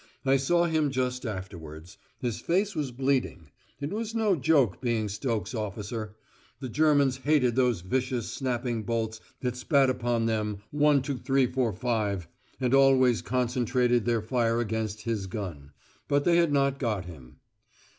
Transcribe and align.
I 0.25 0.37
saw 0.37 0.65
him 0.65 0.89
just 0.89 1.27
afterwards: 1.27 1.99
his 2.17 2.39
face 2.41 2.73
was 2.73 2.89
bleeding. 2.89 3.51
It 3.79 3.93
was 3.93 4.15
no 4.15 4.35
joke 4.35 4.81
being 4.81 5.07
Stokes 5.07 5.53
officer; 5.53 6.15
the 6.59 6.69
Germans 6.69 7.17
hated 7.17 7.55
those 7.55 7.81
vicious 7.81 8.31
snapping 8.31 8.81
bolts 8.81 9.21
that 9.41 9.55
spat 9.55 9.91
upon 9.91 10.25
them 10.25 10.63
"One, 10.71 11.03
two, 11.03 11.19
three, 11.19 11.45
four, 11.45 11.71
five," 11.71 12.27
and 12.59 12.73
always 12.73 13.21
concentrated 13.21 14.05
their 14.05 14.23
fire 14.23 14.59
against 14.59 15.01
his 15.03 15.27
gun. 15.27 15.71
But 16.07 16.23
they 16.25 16.37
had 16.37 16.51
not 16.51 16.79
got 16.79 17.05
him. 17.05 17.35